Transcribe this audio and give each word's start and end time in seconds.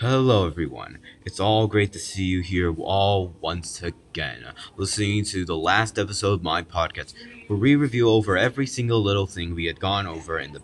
Hello, 0.00 0.46
everyone. 0.46 0.98
It's 1.24 1.40
all 1.40 1.66
great 1.66 1.90
to 1.94 1.98
see 1.98 2.24
you 2.24 2.42
here 2.42 2.70
all 2.80 3.34
once 3.40 3.82
again, 3.82 4.44
listening 4.76 5.24
to 5.24 5.46
the 5.46 5.56
last 5.56 5.98
episode 5.98 6.34
of 6.34 6.42
my 6.42 6.60
podcast, 6.60 7.14
where 7.46 7.58
we 7.58 7.76
review 7.76 8.10
over 8.10 8.36
every 8.36 8.66
single 8.66 9.02
little 9.02 9.26
thing 9.26 9.54
we 9.54 9.64
had 9.64 9.80
gone 9.80 10.06
over 10.06 10.38
in 10.38 10.52
the 10.52 10.60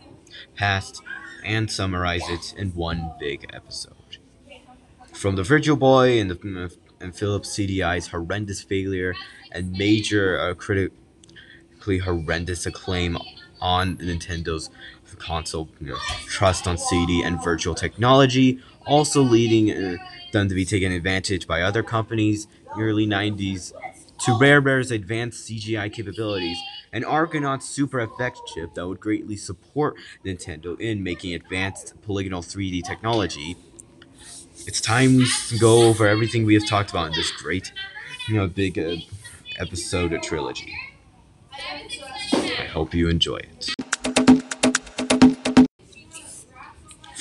past 0.55 1.01
and 1.43 1.71
summarize 1.71 2.29
it 2.29 2.53
in 2.59 2.75
one 2.75 3.15
big 3.19 3.47
episode. 3.55 4.19
From 5.15 5.37
the 5.37 5.43
Virtual 5.43 5.79
Boy 5.79 6.21
and 6.21 6.31
the 6.31 6.77
and 7.01 7.17
Philips 7.17 7.57
CDI's 7.57 8.09
horrendous 8.09 8.61
failure 8.61 9.15
and 9.51 9.73
major 9.73 10.39
uh, 10.39 10.53
critically 10.53 12.01
horrendous 12.05 12.67
acclaim 12.67 13.17
on 13.63 13.97
Nintendo's 13.97 14.69
console 15.17 15.69
you 15.81 15.89
know, 15.89 15.97
trust 16.27 16.67
on 16.67 16.79
CD 16.79 17.23
and 17.23 17.43
virtual 17.43 17.75
technology, 17.75 18.61
also 18.87 19.23
leading 19.23 19.71
uh, 19.71 19.97
them 20.33 20.49
to 20.49 20.55
be 20.55 20.65
taken 20.65 20.93
advantage 20.93 21.47
by 21.47 21.63
other 21.63 21.83
companies 21.83 22.47
in 22.73 22.79
the 22.79 22.85
early 22.85 23.07
90s, 23.07 23.73
to 24.21 24.39
Rare 24.39 24.61
Rare's 24.61 24.91
advanced 24.91 25.49
CGI 25.49 25.93
capabilities, 25.93 26.57
an 26.93 27.05
Argonaut 27.05 27.63
Super 27.63 28.07
FX 28.07 28.37
chip 28.55 28.75
that 28.75 28.87
would 28.87 29.01
greatly 29.01 29.37
support 29.37 29.97
Nintendo 30.25 30.79
in 30.79 31.03
making 31.03 31.35
advanced 31.35 32.01
polygonal 32.03 32.43
3D 32.43 32.85
technology. 32.85 33.57
It's 34.67 34.81
time 34.81 35.17
we 35.51 35.59
go 35.59 35.89
over 35.89 36.07
everything 36.07 36.45
we 36.45 36.55
have 36.55 36.69
talked 36.69 36.91
about 36.91 37.09
in 37.09 37.13
this 37.15 37.33
great, 37.33 37.73
you 38.29 38.37
know, 38.37 38.47
big 38.47 38.79
uh, 38.79 38.97
episode 39.59 40.13
of 40.13 40.23
trilogy. 40.23 40.73
I 41.53 42.69
hope 42.73 42.95
you 42.95 43.09
enjoy 43.09 43.39
it. 43.39 43.75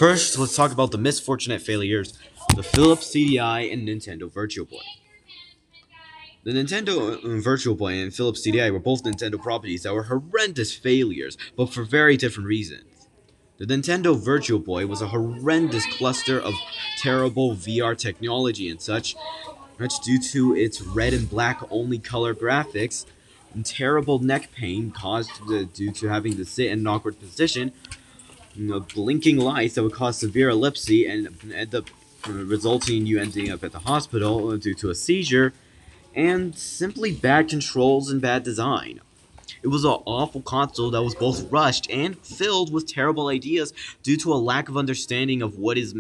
First, 0.02 0.40
let's 0.40 0.56
talk 0.56 0.72
about 0.72 0.90
the 0.90 0.98
misfortunate 0.98 1.62
failures 1.62 2.18
the 2.56 2.64
Philips 2.64 3.14
CDI 3.14 3.72
and 3.72 3.88
Nintendo 3.88 4.34
Virtual 4.34 4.66
Boy. 4.66 4.82
The 6.44 6.54
Nintendo 6.54 7.24
uh, 7.24 7.40
Virtual 7.40 7.76
Boy 7.76 7.94
and 8.00 8.12
Philips 8.12 8.44
CDI 8.44 8.74
were 8.74 8.80
both 8.80 9.04
Nintendo 9.04 9.40
properties 9.40 9.84
that 9.84 9.94
were 9.94 10.06
horrendous 10.06 10.74
failures, 10.76 11.38
but 11.56 11.72
for 11.72 11.84
very 11.84 12.18
different 12.18 12.48
reasons. 12.48 13.10
The 13.60 13.68
Nintendo 13.68 14.20
Virtual 14.20 14.58
Boy 14.58 14.88
was 14.88 15.04
a 15.04 15.10
horrendous 15.10 15.86
cluster 15.98 16.40
of 16.40 16.56
terrible 16.98 17.56
VR 17.56 17.96
technology 17.96 18.72
and 18.72 18.82
such, 18.82 19.16
much 19.80 20.00
due 20.04 20.20
to 20.32 20.56
its 20.56 20.82
red 20.82 21.14
and 21.14 21.30
black 21.30 21.62
only 21.70 22.00
color 22.00 22.34
graphics 22.34 23.06
and 23.54 23.64
terrible 23.64 24.18
neck 24.18 24.52
pain 24.52 24.90
caused 24.90 25.30
due 25.76 25.92
to 25.92 26.08
having 26.08 26.38
to 26.38 26.46
sit 26.46 26.72
in 26.72 26.80
an 26.80 26.88
awkward 26.88 27.20
position 27.20 27.72
blinking 28.56 29.38
lights 29.38 29.76
that 29.76 29.84
would 29.84 29.94
cause 29.94 30.18
severe 30.18 30.50
epilepsy 30.50 31.06
and 31.06 31.30
end 31.54 31.76
up 31.76 31.90
uh, 32.28 32.32
resulting 32.32 32.98
in 32.98 33.06
you 33.06 33.20
ending 33.20 33.52
up 33.52 33.64
at 33.64 33.72
the 33.72 33.80
hospital 33.80 34.56
due 34.58 34.76
to 34.76 34.90
a 34.90 34.96
seizure, 34.96 35.54
and 36.14 36.56
simply 36.56 37.12
bad 37.12 37.50
controls 37.50 38.12
and 38.12 38.22
bad 38.22 38.44
design. 38.44 39.00
It 39.64 39.68
was 39.68 39.84
an 39.84 39.92
awful 40.06 40.42
console 40.42 40.90
that 40.92 41.04
was 41.04 41.14
both 41.14 41.52
rushed 41.52 41.90
and 41.92 42.18
filled 42.20 42.74
with 42.74 42.88
terrible 42.88 43.28
ideas 43.28 43.74
due 44.02 44.18
to 44.18 44.34
a 44.34 44.36
lack 44.36 44.70
of 44.70 44.78
understanding 44.78 45.42
of 45.42 45.58
what 45.58 45.78
is 45.78 45.94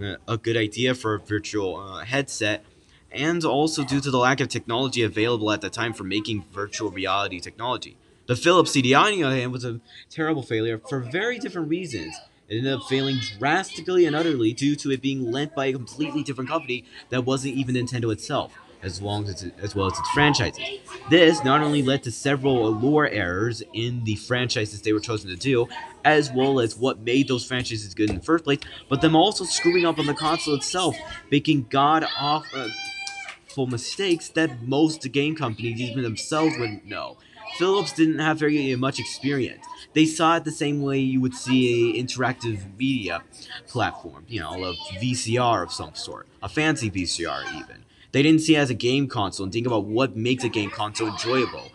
uh, 0.00 0.16
a 0.26 0.36
good 0.36 0.56
idea 0.56 0.94
for 0.94 1.14
a 1.14 1.18
virtual 1.18 1.76
uh, 1.76 2.04
headset, 2.04 2.64
and 3.10 3.44
also 3.44 3.84
due 3.84 4.00
to 4.00 4.10
the 4.10 4.18
lack 4.18 4.40
of 4.40 4.48
technology 4.48 5.02
available 5.02 5.50
at 5.52 5.60
the 5.60 5.70
time 5.70 5.92
for 5.92 6.04
making 6.04 6.44
virtual 6.52 6.90
reality 6.90 7.38
technology. 7.38 7.96
The 8.26 8.34
Philips 8.34 8.72
CDI, 8.72 8.96
on 8.96 9.12
the 9.12 9.22
other 9.22 9.36
hand, 9.36 9.52
was 9.52 9.64
a 9.64 9.80
terrible 10.10 10.42
failure 10.42 10.78
for 10.88 10.98
very 10.98 11.38
different 11.38 11.68
reasons. 11.68 12.16
It 12.48 12.58
ended 12.58 12.72
up 12.72 12.82
failing 12.88 13.18
drastically 13.38 14.04
and 14.04 14.16
utterly 14.16 14.52
due 14.52 14.74
to 14.76 14.90
it 14.90 15.00
being 15.00 15.30
lent 15.30 15.54
by 15.54 15.66
a 15.66 15.72
completely 15.72 16.24
different 16.24 16.50
company 16.50 16.84
that 17.10 17.24
wasn't 17.24 17.54
even 17.54 17.76
Nintendo 17.76 18.12
itself, 18.12 18.52
as 18.82 19.00
long 19.00 19.28
as 19.28 19.48
as 19.62 19.76
well 19.76 19.86
as 19.86 19.98
its 19.98 20.10
franchises. 20.10 20.60
This 21.08 21.44
not 21.44 21.62
only 21.62 21.82
led 21.82 22.02
to 22.02 22.10
several 22.10 22.68
lore 22.70 23.08
errors 23.08 23.62
in 23.72 24.02
the 24.02 24.16
franchises 24.16 24.82
they 24.82 24.92
were 24.92 25.00
chosen 25.00 25.30
to 25.30 25.36
do, 25.36 25.68
as 26.04 26.32
well 26.32 26.58
as 26.58 26.76
what 26.76 26.98
made 26.98 27.28
those 27.28 27.44
franchises 27.44 27.94
good 27.94 28.10
in 28.10 28.16
the 28.16 28.22
first 28.22 28.42
place, 28.42 28.60
but 28.88 29.00
them 29.00 29.14
also 29.14 29.44
screwing 29.44 29.86
up 29.86 30.00
on 30.00 30.06
the 30.06 30.14
console 30.14 30.54
itself, 30.54 30.96
making 31.30 31.66
god 31.70 32.04
awful 32.18 33.66
mistakes 33.68 34.28
that 34.30 34.62
most 34.62 35.10
game 35.12 35.36
companies, 35.36 35.80
even 35.80 36.02
themselves, 36.02 36.58
wouldn't 36.58 36.84
know. 36.84 37.18
Philips 37.58 37.92
didn't 37.92 38.18
have 38.18 38.38
very 38.38 38.74
much 38.76 38.98
experience. 38.98 39.64
They 39.94 40.04
saw 40.04 40.36
it 40.36 40.44
the 40.44 40.50
same 40.50 40.82
way 40.82 40.98
you 40.98 41.20
would 41.20 41.34
see 41.34 41.98
a 41.98 42.02
interactive 42.02 42.76
media 42.76 43.22
platform, 43.66 44.24
you 44.28 44.40
know, 44.40 44.64
a 44.64 44.74
VCR 45.00 45.62
of 45.62 45.72
some 45.72 45.94
sort, 45.94 46.26
a 46.42 46.48
fancy 46.48 46.90
VCR 46.90 47.42
even. 47.56 47.84
They 48.12 48.22
didn't 48.22 48.42
see 48.42 48.56
it 48.56 48.58
as 48.58 48.70
a 48.70 48.74
game 48.74 49.08
console 49.08 49.44
and 49.44 49.52
think 49.52 49.66
about 49.66 49.84
what 49.84 50.16
makes 50.16 50.44
a 50.44 50.48
game 50.48 50.70
console 50.70 51.08
enjoyable. 51.08 51.70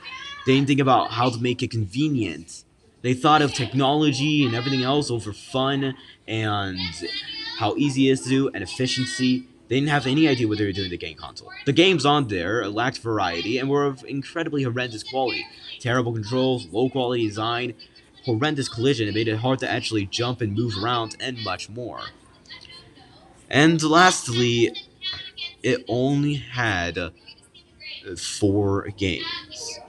They 0.45 0.55
didn't 0.55 0.67
think 0.67 0.79
about 0.79 1.11
how 1.11 1.29
to 1.29 1.39
make 1.39 1.61
it 1.61 1.71
convenient. 1.71 2.63
They 3.01 3.13
thought 3.13 3.41
of 3.41 3.53
technology 3.53 4.45
and 4.45 4.55
everything 4.55 4.83
else 4.83 5.09
over 5.09 5.33
fun 5.33 5.95
and 6.27 6.79
how 7.57 7.75
easy 7.75 8.09
it 8.09 8.13
is 8.13 8.21
to 8.21 8.29
do 8.29 8.49
and 8.49 8.63
efficiency 8.63 9.47
they 9.71 9.77
didn't 9.77 9.91
have 9.91 10.05
any 10.05 10.27
idea 10.27 10.49
what 10.49 10.57
they 10.57 10.65
were 10.65 10.73
doing 10.73 10.89
the 10.89 10.97
game 10.97 11.15
console. 11.15 11.49
The 11.65 11.71
games 11.71 12.05
on 12.05 12.27
there 12.27 12.67
lacked 12.67 12.97
variety 12.97 13.57
and 13.57 13.69
were 13.69 13.85
of 13.85 14.03
incredibly 14.03 14.63
horrendous 14.63 15.01
quality. 15.01 15.45
Terrible 15.79 16.11
controls, 16.11 16.67
low 16.73 16.89
quality 16.89 17.25
design, 17.25 17.75
horrendous 18.25 18.67
collision, 18.67 19.07
it 19.07 19.13
made 19.13 19.29
it 19.29 19.37
hard 19.37 19.59
to 19.59 19.71
actually 19.71 20.07
jump 20.07 20.41
and 20.41 20.53
move 20.53 20.73
around, 20.83 21.15
and 21.21 21.41
much 21.45 21.69
more. 21.69 22.01
And 23.49 23.81
lastly, 23.81 24.75
it 25.63 25.85
only 25.87 26.33
had 26.33 26.97
uh, 26.97 27.11
four 28.17 28.89
games. 28.97 29.79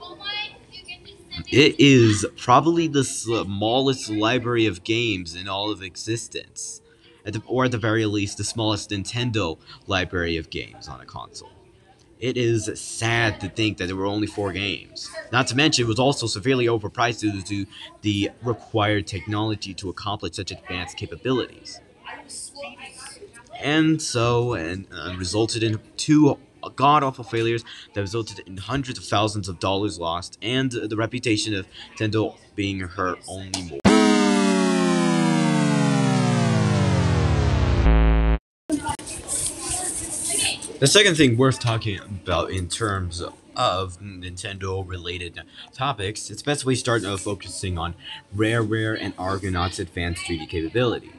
It 1.51 1.75
is 1.81 2.25
probably 2.37 2.87
the 2.87 3.03
smallest 3.03 4.09
library 4.09 4.67
of 4.67 4.85
games 4.85 5.35
in 5.35 5.49
all 5.49 5.73
of 5.73 5.83
existence 5.83 6.82
at 7.25 7.35
the, 7.35 7.43
or 7.47 7.65
at 7.65 7.71
the 7.71 7.79
very 7.79 8.07
least, 8.07 8.39
the 8.39 8.45
smallest 8.45 8.91
Nintendo 8.91 9.59
library 9.87 10.37
of 10.37 10.51
games 10.51 10.89
on 10.89 11.01
a 11.01 11.05
console. 11.05 11.53
It 12.19 12.37
is 12.37 12.71
sad 12.81 13.41
to 13.41 13.49
think 13.49 13.79
that 13.79 13.87
there 13.87 13.97
were 13.97 14.07
only 14.07 14.29
four 14.29 14.53
games. 14.53 15.11
Not 15.33 15.49
to 15.49 15.57
mention, 15.57 15.85
it 15.85 15.89
was 15.89 15.99
also 15.99 16.29
severely 16.29 16.67
overpriced 16.67 17.21
due 17.21 17.43
to 17.43 17.67
the 18.03 18.31
required 18.43 19.09
technology 19.09 19.75
to 19.75 19.89
accomplish 19.89 20.37
such 20.37 20.53
advanced 20.53 20.97
capabilities. 20.97 21.81
And 23.61 24.01
so, 24.01 24.55
and 24.55 24.87
uh, 24.93 25.15
resulted 25.19 25.65
in 25.65 25.81
two 25.97 26.39
god 26.77 27.03
awful 27.03 27.25
failures 27.25 27.65
that 27.93 28.01
resulted 28.01 28.39
in 28.47 28.57
hundreds 28.57 28.99
of 28.99 29.05
thousands 29.05 29.49
of 29.49 29.59
dollars 29.59 29.99
lost 29.99 30.39
and 30.43 30.71
the 30.71 30.97
reputation 30.97 31.55
of 31.55 31.67
Nintendo 31.97 32.37
being 32.55 32.81
hurt 32.81 33.19
only 33.27 33.63
more. 33.63 33.82
The 40.83 40.89
second 40.89 41.15
thing 41.15 41.37
worth 41.37 41.61
talking 41.61 42.01
about 42.01 42.51
in 42.51 42.67
terms 42.67 43.23
of 43.55 44.01
Nintendo 44.01 44.85
related 44.85 45.41
topics, 45.73 46.29
it's 46.29 46.43
best 46.43 46.65
we 46.65 46.75
start 46.75 47.05
uh, 47.05 47.17
focusing 47.17 47.79
on 47.79 47.95
Rare 48.35 48.65
Rare 48.65 48.93
and 48.93 49.17
Argonaut's 49.17 49.79
advanced 49.79 50.25
3D 50.25 50.49
capabilities. 50.49 51.13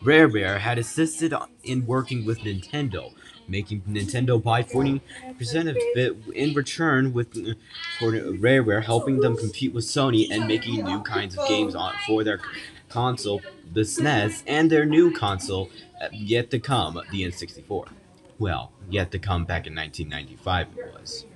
Rare 0.00 0.26
Rare 0.26 0.60
had 0.60 0.78
assisted 0.78 1.34
in 1.62 1.84
working 1.84 2.24
with 2.24 2.38
Nintendo, 2.38 3.12
making 3.46 3.82
Nintendo 3.82 4.42
buy 4.42 4.62
40% 4.62 5.02
of 5.68 5.76
it 5.76 6.16
in 6.34 6.54
return 6.54 7.12
with 7.12 7.36
for 7.98 8.12
Rare 8.12 8.62
Rare 8.62 8.80
helping 8.80 9.20
them 9.20 9.36
compete 9.36 9.74
with 9.74 9.84
Sony 9.84 10.30
and 10.30 10.48
making 10.48 10.82
new 10.86 11.02
kinds 11.02 11.36
of 11.36 11.46
games 11.46 11.74
on 11.74 11.92
for 12.06 12.24
their 12.24 12.40
console, 12.88 13.42
the 13.74 13.82
SNES, 13.82 14.42
and 14.46 14.70
their 14.70 14.86
new 14.86 15.12
console 15.12 15.68
uh, 16.00 16.08
yet 16.14 16.50
to 16.52 16.58
come, 16.58 16.98
the 17.10 17.24
N64 17.24 17.88
well, 18.40 18.72
yet 18.88 19.12
to 19.12 19.18
come 19.18 19.44
back 19.44 19.66
in 19.66 19.74
1995 19.76 20.66
it 20.76 20.92
was. 20.92 21.26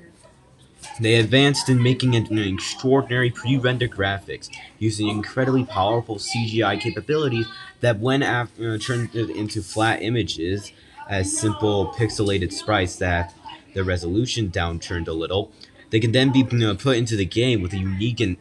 They 1.01 1.15
advanced 1.17 1.69
in 1.69 1.83
making 1.83 2.15
an 2.15 2.39
extraordinary 2.39 3.31
pre-render 3.31 3.89
graphics 3.89 4.51
using 4.79 5.09
incredibly 5.09 5.65
powerful 5.65 6.17
CGI 6.17 6.81
capabilities 6.81 7.47
that 7.81 8.01
when 8.01 8.23
uh, 8.23 8.47
turned 8.79 9.15
into 9.15 9.63
flat 9.63 10.03
images 10.03 10.73
as 11.09 11.37
simple 11.37 11.93
pixelated 11.97 12.53
sprites 12.53 12.97
that 12.97 13.35
the 13.75 13.85
resolution 13.85 14.51
downturned 14.51 15.09
a 15.09 15.13
little, 15.13 15.53
they 15.91 16.01
can 16.01 16.13
then 16.13 16.33
be 16.33 16.47
you 16.51 16.59
know, 16.59 16.75
put 16.75 16.97
into 16.97 17.17
the 17.17 17.25
game 17.25 17.61
with 17.61 17.73
a 17.73 17.79
unique 17.79 18.21
and 18.21 18.37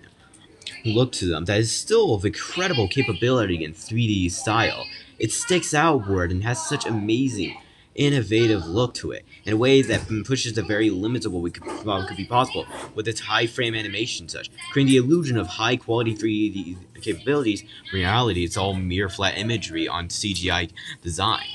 look 0.85 1.11
to 1.13 1.25
them 1.25 1.45
that 1.45 1.59
is 1.59 1.71
still 1.71 2.13
of 2.13 2.25
incredible 2.25 2.87
capability 2.87 3.63
in 3.63 3.73
3D 3.73 4.31
style. 4.31 4.85
It 5.17 5.31
sticks 5.31 5.73
outward 5.73 6.31
and 6.31 6.43
has 6.43 6.67
such 6.67 6.85
amazing 6.85 7.57
innovative 7.95 8.65
look 8.65 8.93
to 8.95 9.11
it 9.11 9.25
in 9.45 9.53
a 9.53 9.57
way 9.57 9.81
that 9.81 10.07
pushes 10.25 10.53
the 10.53 10.63
very 10.63 10.89
limits 10.89 11.25
of 11.25 11.31
what 11.31 11.41
we 11.41 11.51
could, 11.51 11.85
well, 11.85 12.05
could 12.07 12.17
be 12.17 12.25
possible 12.25 12.65
with 12.95 13.07
its 13.07 13.21
high 13.21 13.47
frame 13.47 13.75
animation 13.75 14.27
such, 14.27 14.49
creating 14.71 14.91
the 14.91 14.97
illusion 14.97 15.37
of 15.37 15.47
high 15.47 15.75
quality 15.75 16.15
3D 16.15 16.77
capabilities. 17.01 17.61
In 17.61 17.99
reality, 17.99 18.43
it's 18.43 18.57
all 18.57 18.73
mere 18.73 19.09
flat 19.09 19.37
imagery 19.37 19.87
on 19.87 20.07
CGI 20.07 20.71
design. 21.01 21.45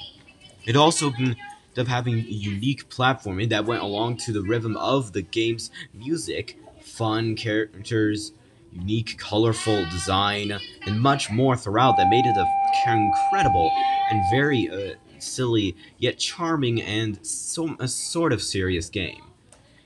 It 0.65 0.77
also 0.77 1.13
ended 1.13 1.37
up 1.77 1.87
having 1.87 2.19
a 2.19 2.23
unique 2.23 2.89
platforming 2.91 3.49
that 3.51 3.65
went 3.65 3.83
along 3.83 4.19
to 4.19 4.33
the 4.33 4.43
rhythm 4.43 4.77
of 4.77 5.13
the 5.13 5.23
game's 5.23 5.71
music, 5.95 6.59
fun 6.83 7.37
characters, 7.37 8.33
unique, 8.73 9.19
colorful 9.19 9.85
design, 9.87 10.59
and 10.87 11.01
much 11.01 11.31
more 11.31 11.57
throughout 11.57 11.97
that 11.97 12.09
made 12.09 12.27
it 12.27 12.37
a 12.37 12.47
incredible 12.87 13.71
and 14.11 14.23
very 14.31 14.69
uh, 14.71 14.95
silly 15.23 15.77
yet 15.99 16.19
charming 16.19 16.81
and 16.83 17.25
so 17.27 17.77
a 17.79 17.89
sort 17.89 18.33
of 18.33 18.43
serious 18.43 18.89
game. 18.89 19.23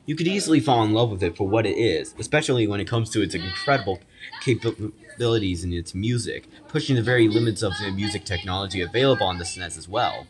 You 0.04 0.16
could 0.16 0.26
easily 0.26 0.58
fall 0.58 0.82
in 0.82 0.92
love 0.92 1.10
with 1.10 1.22
it 1.22 1.36
for 1.36 1.46
what 1.46 1.64
it 1.64 1.76
is, 1.76 2.14
especially 2.18 2.66
when 2.66 2.80
it 2.80 2.88
comes 2.88 3.08
to 3.10 3.22
its 3.22 3.34
incredible 3.34 4.00
capabilities 4.40 5.62
in 5.62 5.72
its 5.72 5.94
music, 5.94 6.48
pushing 6.66 6.96
the 6.96 7.02
very 7.02 7.28
limits 7.28 7.62
of 7.62 7.72
the 7.80 7.92
music 7.92 8.24
technology 8.24 8.80
available 8.80 9.26
on 9.26 9.38
the 9.38 9.44
SNES 9.44 9.78
as 9.78 9.88
well. 9.88 10.26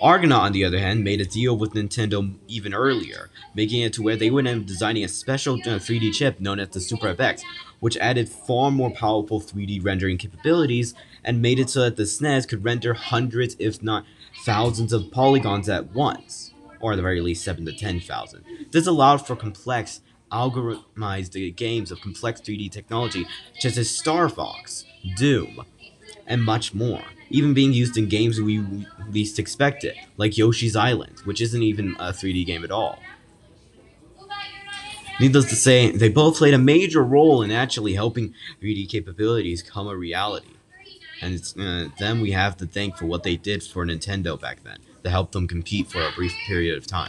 Argonaut, 0.00 0.42
on 0.42 0.52
the 0.52 0.64
other 0.64 0.78
hand, 0.78 1.04
made 1.04 1.20
a 1.20 1.26
deal 1.26 1.58
with 1.58 1.74
Nintendo 1.74 2.34
even 2.48 2.72
earlier, 2.72 3.28
making 3.54 3.82
it 3.82 3.92
to 3.94 4.02
where 4.02 4.16
they 4.16 4.30
would 4.30 4.46
end 4.46 4.62
up 4.62 4.66
designing 4.66 5.04
a 5.04 5.08
special 5.08 5.58
3D 5.58 6.08
uh, 6.08 6.12
chip 6.12 6.40
known 6.40 6.58
as 6.58 6.70
the 6.70 6.80
Super 6.80 7.14
FX, 7.14 7.42
which 7.80 7.96
added 7.96 8.28
far 8.28 8.70
more 8.70 8.90
powerful 8.90 9.40
3D 9.40 9.84
rendering 9.84 10.18
capabilities 10.18 10.94
and 11.24 11.42
made 11.42 11.58
it 11.58 11.70
so 11.70 11.80
that 11.80 11.96
the 11.96 12.04
SNES 12.04 12.48
could 12.48 12.64
render 12.64 12.94
hundreds, 12.94 13.56
if 13.58 13.82
not 13.82 14.04
thousands, 14.44 14.92
of 14.92 15.10
polygons 15.10 15.68
at 15.68 15.92
once, 15.92 16.52
or 16.80 16.92
at 16.92 16.96
the 16.96 17.02
very 17.02 17.20
least 17.20 17.44
7 17.44 17.64
to 17.66 17.72
10,000. 17.72 18.44
This 18.70 18.86
allowed 18.86 19.26
for 19.26 19.36
complex, 19.36 20.00
algorithmized 20.30 21.56
games 21.56 21.90
of 21.90 22.00
complex 22.00 22.40
3D 22.40 22.70
technology, 22.70 23.26
such 23.58 23.76
as 23.76 23.90
Star 23.90 24.28
Fox, 24.28 24.84
Doom, 25.16 25.64
and 26.26 26.42
much 26.42 26.72
more 26.72 27.02
even 27.30 27.54
being 27.54 27.72
used 27.72 27.96
in 27.96 28.08
games 28.08 28.40
we 28.40 28.58
least 29.08 29.38
expect 29.38 29.84
it, 29.84 29.96
like 30.16 30.36
Yoshi's 30.36 30.76
Island, 30.76 31.20
which 31.24 31.40
isn't 31.40 31.62
even 31.62 31.96
a 31.98 32.12
3D 32.12 32.44
game 32.44 32.64
at 32.64 32.70
all. 32.70 32.98
Needless 35.20 35.50
to 35.50 35.54
say, 35.54 35.90
they 35.90 36.08
both 36.08 36.38
played 36.38 36.54
a 36.54 36.58
major 36.58 37.04
role 37.04 37.42
in 37.42 37.50
actually 37.50 37.92
helping 37.92 38.32
3D 38.62 38.88
capabilities 38.88 39.62
come 39.62 39.86
a 39.86 39.94
reality. 39.94 40.54
And 41.20 41.34
it's 41.34 41.54
uh, 41.58 41.88
them 41.98 42.22
we 42.22 42.30
have 42.30 42.56
to 42.56 42.66
thank 42.66 42.96
for 42.96 43.04
what 43.04 43.22
they 43.22 43.36
did 43.36 43.62
for 43.62 43.84
Nintendo 43.84 44.40
back 44.40 44.64
then, 44.64 44.78
to 45.04 45.10
help 45.10 45.32
them 45.32 45.46
compete 45.46 45.88
for 45.88 46.00
a 46.00 46.10
brief 46.12 46.32
period 46.46 46.78
of 46.78 46.86
time. 46.86 47.08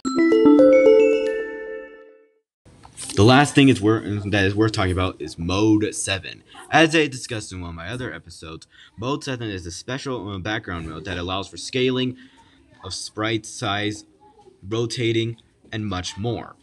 The 3.14 3.24
last 3.24 3.54
thing 3.54 3.70
is 3.70 3.80
that 3.80 4.44
is 4.44 4.54
worth 4.54 4.72
talking 4.72 4.92
about 4.92 5.18
is 5.18 5.38
Mode 5.38 5.94
7. 5.94 6.42
As 6.70 6.94
I 6.94 7.06
discussed 7.06 7.50
in 7.50 7.62
one 7.62 7.70
of 7.70 7.76
my 7.76 7.88
other 7.88 8.12
episodes, 8.12 8.66
Mode 8.98 9.24
7 9.24 9.48
is 9.48 9.64
a 9.64 9.70
special 9.70 10.28
uh, 10.28 10.38
background 10.38 10.86
mode 10.86 11.06
that 11.06 11.16
allows 11.16 11.48
for 11.48 11.56
scaling 11.56 12.18
of 12.84 12.92
sprite 12.92 13.46
size, 13.46 14.04
rotating, 14.68 15.38
and 15.72 15.86
much 15.86 16.18
more. 16.18 16.56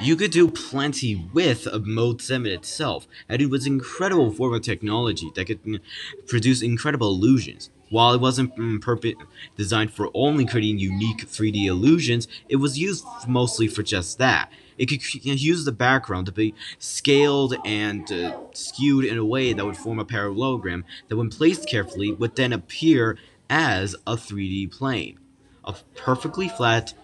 You 0.00 0.14
could 0.14 0.30
do 0.30 0.48
plenty 0.48 1.28
with 1.32 1.66
a 1.66 1.80
Mode 1.80 2.22
7 2.22 2.46
itself, 2.46 3.08
and 3.28 3.42
it 3.42 3.50
was 3.50 3.66
an 3.66 3.72
incredible 3.72 4.30
form 4.30 4.54
of 4.54 4.62
technology 4.62 5.32
that 5.34 5.46
could 5.46 5.62
mm, 5.64 5.80
produce 6.26 6.62
incredible 6.62 7.08
illusions. 7.08 7.70
While 7.90 8.12
it 8.12 8.20
wasn't 8.20 8.54
mm, 8.54 9.14
designed 9.56 9.90
for 9.90 10.10
only 10.14 10.44
creating 10.44 10.78
unique 10.78 11.26
3D 11.26 11.64
illusions, 11.64 12.28
it 12.48 12.56
was 12.56 12.78
used 12.78 13.04
mostly 13.26 13.66
for 13.66 13.82
just 13.82 14.18
that. 14.18 14.52
It 14.76 14.86
could 14.86 15.02
use 15.24 15.64
the 15.64 15.72
background 15.72 16.26
to 16.26 16.32
be 16.32 16.54
scaled 16.78 17.56
and 17.64 18.10
uh, 18.12 18.36
skewed 18.52 19.04
in 19.04 19.18
a 19.18 19.24
way 19.24 19.52
that 19.52 19.64
would 19.64 19.76
form 19.76 19.98
a 19.98 20.04
parallelogram 20.04 20.84
that, 21.08 21.16
when 21.16 21.30
placed 21.30 21.68
carefully, 21.68 22.12
would 22.12 22.36
then 22.36 22.52
appear 22.52 23.18
as 23.50 23.96
a 24.06 24.14
3D 24.14 24.70
plane. 24.70 25.18
A 25.64 25.74
perfectly 25.96 26.48
flat, 26.48 26.94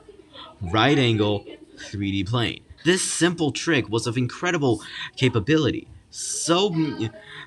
right 0.60 0.98
angle 0.98 1.44
3D 1.76 2.28
plane. 2.28 2.62
This 2.84 3.00
simple 3.00 3.50
trick 3.50 3.88
was 3.88 4.06
of 4.06 4.18
incredible 4.18 4.82
capability, 5.16 5.88
so 6.10 6.68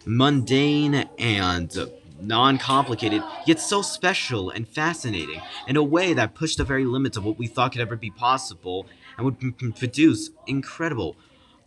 mundane 0.04 1.08
and 1.20 1.72
non 2.20 2.58
complicated, 2.58 3.22
yet 3.46 3.60
so 3.60 3.84
special 3.84 4.50
and 4.50 4.68
fascinating, 4.68 5.40
in 5.68 5.76
a 5.76 5.84
way 5.84 6.14
that 6.14 6.34
pushed 6.34 6.58
the 6.58 6.64
very 6.64 6.86
limits 6.86 7.18
of 7.18 7.24
what 7.24 7.38
we 7.38 7.46
thought 7.46 7.72
could 7.72 7.82
ever 7.82 7.96
be 7.96 8.10
possible 8.10 8.88
and 9.16 9.26
would 9.26 9.76
produce 9.76 10.32
incredible, 10.48 11.16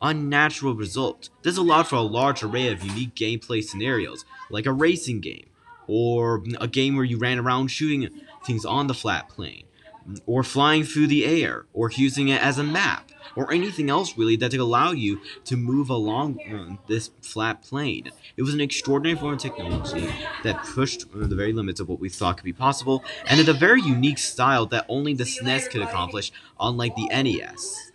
unnatural 0.02 0.75
results. 0.75 1.31
This 1.43 1.56
allowed 1.56 1.87
for 1.87 1.94
a 1.94 2.00
large 2.00 2.43
array 2.43 2.73
of 2.73 2.82
unique 2.82 3.14
gameplay 3.14 3.62
scenarios, 3.62 4.25
like 4.50 4.66
a 4.66 4.73
racing 4.73 5.20
game, 5.20 5.46
or 5.87 6.43
a 6.61 6.66
game 6.66 6.96
where 6.96 7.05
you 7.05 7.19
ran 7.19 7.38
around 7.38 7.69
shooting 7.69 8.08
things 8.44 8.64
on 8.64 8.88
the 8.88 8.94
flat 8.94 9.28
plane, 9.28 9.62
or 10.26 10.43
flying 10.43 10.82
through 10.82 11.06
the 11.06 11.25
air, 11.25 11.66
or 11.73 11.93
using 11.93 12.26
it 12.26 12.43
as 12.43 12.58
a 12.58 12.64
map 12.64 13.09
or 13.36 13.52
anything 13.52 13.90
else 13.90 14.16
really 14.16 14.36
that 14.36 14.50
could 14.50 14.60
allow 14.60 14.92
you 14.92 15.20
to 15.44 15.56
move 15.56 15.90
along 15.90 16.38
uh, 16.40 16.76
this 16.86 17.10
flat 17.20 17.62
plane. 17.62 18.10
It 18.36 18.42
was 18.42 18.54
an 18.54 18.60
extraordinary 18.60 19.18
form 19.18 19.34
of 19.34 19.40
technology 19.40 20.08
that 20.42 20.62
pushed 20.64 21.04
uh, 21.14 21.26
the 21.26 21.34
very 21.34 21.52
limits 21.52 21.80
of 21.80 21.88
what 21.88 22.00
we 22.00 22.08
thought 22.08 22.36
could 22.36 22.44
be 22.44 22.52
possible, 22.52 23.04
and 23.26 23.40
in 23.40 23.48
a 23.48 23.52
very 23.52 23.80
unique 23.82 24.18
style 24.18 24.66
that 24.66 24.86
only 24.88 25.14
the 25.14 25.24
SNES 25.24 25.70
could 25.70 25.82
accomplish, 25.82 26.32
unlike 26.58 26.94
the 26.96 27.08
NES. 27.08 27.92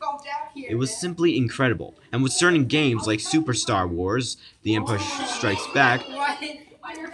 It 0.56 0.76
was 0.76 0.96
simply 0.96 1.38
incredible, 1.38 1.96
and 2.12 2.24
with 2.24 2.32
certain 2.32 2.66
games 2.66 3.08
like 3.08 3.20
Super 3.20 3.54
Star 3.54 3.88
Wars, 3.88 4.38
The 4.64 4.76
Empire 4.76 5.00
Strikes 5.00 5.68
Back, 5.74 6.02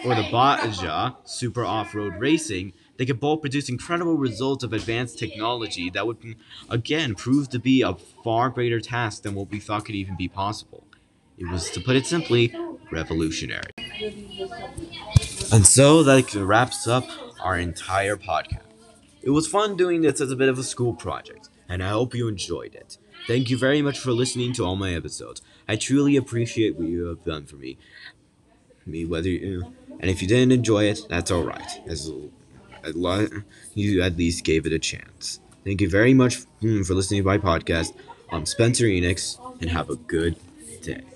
or 0.06 0.16
the 0.16 0.28
Baja 0.32 1.14
Super 1.26 1.64
Off-Road 1.66 2.16
Racing, 2.20 2.74
they 3.02 3.06
could 3.06 3.20
both 3.20 3.42
produce 3.42 3.68
incredible 3.68 4.16
results 4.16 4.64
of 4.64 4.74
advanced 4.74 5.18
technology 5.18 5.90
that 5.90 6.06
would, 6.06 6.36
again, 6.70 7.16
prove 7.16 7.50
to 7.50 7.58
be 7.58 7.82
a 7.82 7.96
far 7.96 8.52
greater 8.52 8.80
task 8.80 9.24
than 9.24 9.34
what 9.34 9.50
we 9.50 9.60
thought 9.60 9.86
could 9.86 9.96
even 9.96 10.16
be 10.16 10.28
possible. 10.28 10.84
It 11.40 11.50
was, 11.50 11.72
to 11.72 11.82
put 11.82 11.96
it 11.96 12.06
simply, 12.06 12.56
revolutionary. 12.92 13.72
And 15.52 15.66
so 15.66 16.04
that 16.04 16.32
wraps 16.36 16.88
up 16.88 17.06
our 17.42 17.58
entire 17.58 18.18
podcast. 18.18 18.62
It 19.24 19.32
was 19.32 19.48
fun 19.48 19.76
doing 19.76 20.02
this 20.02 20.22
as 20.22 20.30
a 20.30 20.36
bit 20.36 20.48
of 20.48 20.60
a 20.60 20.64
school 20.64 20.94
project, 20.94 21.50
and 21.68 21.84
I 21.84 21.90
hope 21.90 22.14
you 22.14 22.28
enjoyed 22.28 22.76
it. 22.76 23.00
Thank 23.26 23.50
you 23.50 23.58
very 23.58 23.82
much 23.82 23.98
for 23.98 24.12
listening 24.12 24.54
to 24.54 24.64
all 24.64 24.76
my 24.76 24.94
episodes. 24.94 25.42
I 25.68 25.76
truly 25.76 26.18
appreciate 26.18 26.76
what 26.76 26.88
you 26.88 27.08
have 27.08 27.24
done 27.24 27.48
for 27.48 27.56
me. 27.56 27.80
Me, 28.86 29.06
whether 29.06 29.28
you, 29.28 29.74
and 30.00 30.12
if 30.12 30.22
you 30.22 30.28
didn't 30.28 30.52
enjoy 30.52 30.84
it, 30.84 31.08
that's 31.10 31.32
all 31.32 31.50
right. 32.84 32.94
As 32.94 33.32
you 33.74 34.02
at 34.02 34.18
least 34.18 34.44
gave 34.44 34.66
it 34.66 34.74
a 34.74 34.80
chance. 34.80 35.40
Thank 35.64 35.82
you 35.82 35.90
very 35.90 36.14
much 36.14 36.40
hmm, 36.60 36.82
for 36.84 36.94
listening 36.94 37.22
to 37.24 37.28
my 37.28 37.38
podcast. 37.38 37.94
I'm 38.32 38.46
Spencer 38.46 38.86
Enix, 38.86 39.38
and 39.60 39.70
have 39.70 39.90
a 39.90 39.96
good 39.96 40.36
day. 40.82 41.11